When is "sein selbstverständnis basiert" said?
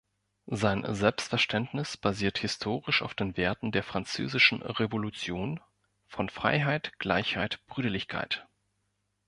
0.47-2.39